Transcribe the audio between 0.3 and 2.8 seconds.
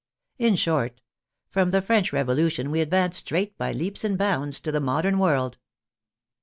In short, from the French Revolution